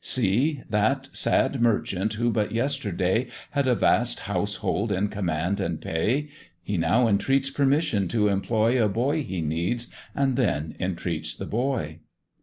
[0.03, 0.63] See!
[0.67, 6.29] that sad Merchant, who but yesterday Had a vast household in command and pay;
[6.63, 11.99] He now entreats permission to employ A boy he needs, and then entreats the boy.